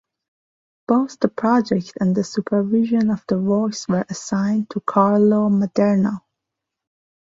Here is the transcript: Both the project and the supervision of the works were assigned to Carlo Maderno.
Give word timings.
Both 0.87 1.19
the 1.19 1.27
project 1.27 1.93
and 1.99 2.15
the 2.15 2.23
supervision 2.23 3.11
of 3.11 3.23
the 3.27 3.37
works 3.37 3.87
were 3.87 4.03
assigned 4.09 4.71
to 4.71 4.79
Carlo 4.79 5.47
Maderno. 5.49 6.23